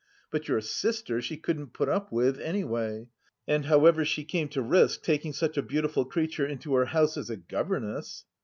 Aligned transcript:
But 0.31 0.47
your 0.47 0.61
sister 0.61 1.21
she 1.21 1.37
couldn't 1.37 1.73
put 1.73 1.87
up 1.87 2.11
with, 2.11 2.39
anyway. 2.39 3.07
And 3.47 3.65
however 3.65 4.03
she 4.03 4.23
came 4.23 4.49
to 4.49 4.61
risk 4.63 5.03
taking 5.03 5.31
such 5.31 5.57
a 5.57 5.61
beautiful 5.61 6.05
creature 6.05 6.43
into 6.47 6.73
her 6.73 6.85
house 6.85 7.17
as 7.17 7.29
a 7.29 7.37
governess. 7.37 8.25